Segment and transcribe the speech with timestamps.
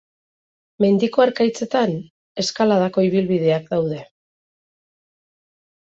[0.85, 1.93] Mendiko harkaitzetan,
[2.45, 4.03] eskaladako ibilbideak daude.